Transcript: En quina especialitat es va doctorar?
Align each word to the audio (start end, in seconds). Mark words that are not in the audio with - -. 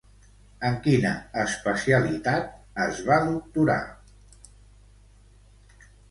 En 0.67 0.75
quina 0.85 1.09
especialitat 1.41 2.47
es 2.85 3.01
va 3.09 3.17
doctorar? 3.27 3.75